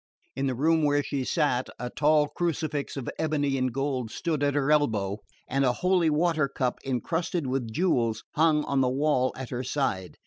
[0.35, 4.55] In the room where she sat, a tall crucifix of ebony and gold stood at
[4.55, 9.51] her elbow and a holy water cup encrusted with jewels hung on the wall at
[9.51, 10.17] her side.